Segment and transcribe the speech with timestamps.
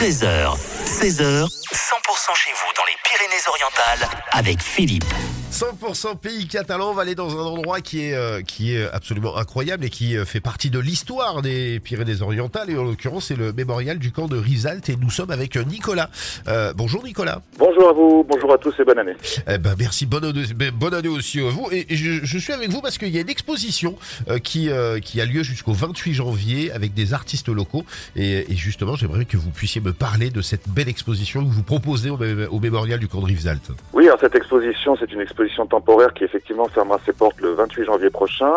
[0.00, 5.04] 13h, 16h, 100% chez vous dans les Pyrénées-Orientales avec Philippe.
[5.52, 9.36] 100% pays catalan, on va aller dans un endroit qui est, euh, qui est absolument
[9.36, 13.52] incroyable et qui euh, fait partie de l'histoire des Pyrénées-Orientales et en l'occurrence c'est le
[13.52, 16.08] mémorial du camp de Rizalt et nous sommes avec euh, Nicolas.
[16.46, 17.42] Euh, bonjour Nicolas.
[17.58, 19.16] Bonjour à vous, bonjour à tous et bonne année.
[19.48, 21.68] Eh ben, merci, bonne, année- ben, bonne année aussi à vous.
[21.72, 23.96] Et et je, je suis avec vous parce qu'il y a une exposition
[24.28, 27.84] euh, qui, euh, qui a lieu jusqu'au 28 janvier avec des artistes locaux.
[28.14, 31.64] Et, et justement, j'aimerais que vous puissiez me parler de cette belle exposition que vous
[31.64, 33.72] proposez au, mé- au mémorial du camp de.
[33.92, 37.84] Oui, alors cette exposition, c'est une exposition temporaire qui effectivement fermera ses portes le 28
[37.84, 38.52] janvier prochain.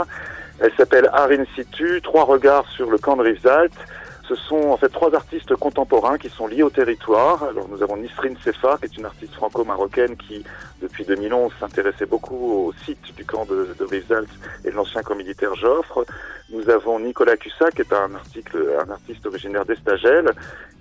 [0.60, 3.74] Elle s'appelle Art in situ, trois regards sur le camp de Rivesaltes.
[4.28, 7.44] Ce sont en fait trois artistes contemporains qui sont liés au territoire.
[7.44, 10.46] Alors nous avons Nisrine Sefar, qui est une artiste franco-marocaine qui,
[10.82, 13.96] depuis 2011, s'intéressait beaucoup au site du camp de, de
[14.66, 16.06] et de l'ancien camp militaire Joffre.
[16.50, 20.32] Nous avons Nicolas Cussac, qui est un, article, un artiste originaire d'Estagel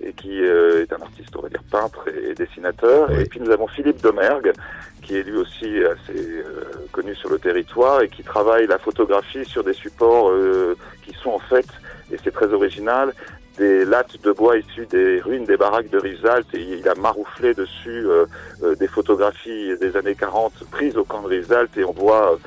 [0.01, 3.09] et qui euh, est un artiste, on va dire, peintre et, et dessinateur.
[3.09, 3.21] Oui.
[3.21, 4.53] Et puis nous avons Philippe Domergue,
[5.01, 9.45] qui est lui aussi assez euh, connu sur le territoire et qui travaille la photographie
[9.45, 11.67] sur des supports euh, qui sont en fait,
[12.11, 13.13] et c'est très original,
[13.57, 17.53] des lattes de bois issues des ruines des baraques de Rivesaltes et il a marouflé
[17.53, 18.25] dessus euh,
[18.63, 22.37] euh, des photographies des années 40 prises au camp de Rivesaltes et on voit euh,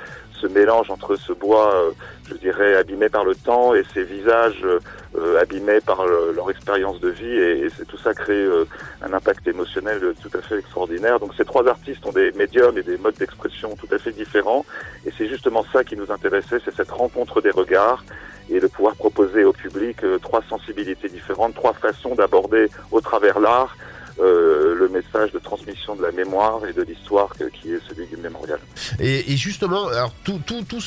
[0.41, 1.73] ce mélange entre ce bois,
[2.29, 4.63] je dirais, abîmé par le temps et ces visages
[5.15, 8.67] euh, abîmés par le- leur expérience de vie et, et c'est tout ça crée euh,
[9.01, 11.21] un impact émotionnel tout à fait extraordinaire.
[11.21, 14.67] Donc ces trois artistes ont des médiums et des modes d'expression tout à fait différents
[15.07, 18.05] et c'est justement ça qui nous intéressait, c'est cette rencontre des regards
[18.51, 23.41] et de pouvoir proposer au public euh, trois sensibilités différentes, trois façons d'aborder au travers
[23.41, 23.77] l'art
[24.19, 28.17] euh, le message de transmission de la mémoire et de l'histoire qui est celui du
[28.17, 28.59] mémorial.
[28.99, 30.81] Et, justement, alors tout, tout, tout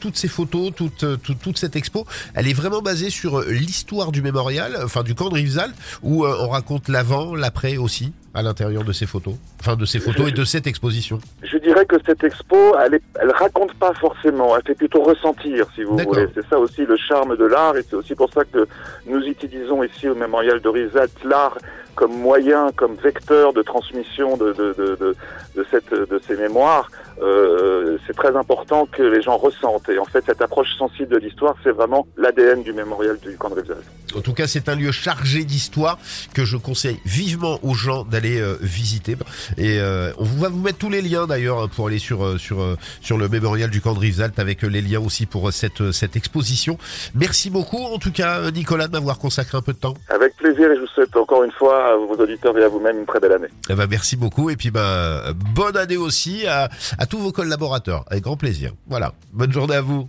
[0.00, 4.12] toutes ces photos, toute, euh, toute, cette expo, elle est vraiment basée sur euh, l'histoire
[4.12, 8.84] du mémorial, enfin du camp de Rivesaltes, où on raconte l'avant, l'après aussi, à l'intérieur
[8.84, 11.18] de ces photos, enfin de ces photos et de cette exposition.
[11.42, 15.66] Je dirais que cette expo, elle, est, elle raconte pas forcément, elle fait plutôt ressentir,
[15.74, 16.26] si vous voulez.
[16.34, 18.66] C'est ça aussi le charme de l'art, et c'est aussi pour ça que
[19.06, 21.56] nous utilisons ici au Mémorial de Rivesaltes l'art
[21.94, 25.16] comme moyen, comme vecteur de transmission de, de, de, de,
[25.56, 26.88] de cette, de ces mémoires.
[27.20, 29.88] Euh, c'est très important que les gens ressentent.
[29.88, 33.50] Et en fait, cette approche sensible de l'histoire, c'est vraiment l'ADN du Mémorial du camp
[33.50, 33.82] de Rivesaltes.
[34.14, 35.98] En tout cas, c'est un lieu chargé d'histoire
[36.34, 39.16] que je conseille vivement aux gens d'aller euh, visiter.
[39.56, 42.76] Et euh, on va vous mettre tous les liens d'ailleurs pour aller sur euh, sur
[43.00, 46.78] sur le mémorial du camp de Rivesaltes avec les liens aussi pour cette cette exposition.
[47.14, 49.94] Merci beaucoup en tout cas Nicolas de m'avoir consacré un peu de temps.
[50.08, 52.98] Avec plaisir, et je vous souhaite encore une fois à vos auditeurs et à vous-même
[52.98, 53.48] une très belle année.
[53.70, 56.68] Eh ben, merci beaucoup et puis ben bonne année aussi à,
[56.98, 58.72] à tous vos collaborateurs avec grand plaisir.
[58.88, 60.08] Voilà, bonne journée à vous.